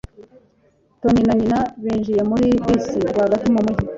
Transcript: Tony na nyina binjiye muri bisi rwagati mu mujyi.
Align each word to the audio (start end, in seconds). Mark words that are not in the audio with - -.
Tony 0.99 1.21
na 1.27 1.33
nyina 1.39 1.59
binjiye 1.83 2.21
muri 2.29 2.47
bisi 2.65 2.97
rwagati 3.11 3.47
mu 3.53 3.59
mujyi. 3.65 3.85